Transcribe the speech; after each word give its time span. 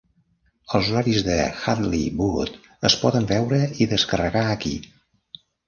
Els 0.79 0.87
horaris 0.93 1.19
de 1.27 1.35
Hadley 1.65 2.07
Wood 2.23 2.57
es 2.91 2.97
poden 3.05 3.29
veure 3.35 3.63
i 3.87 3.91
descarregar 3.95 4.45
aquí. 4.57 4.77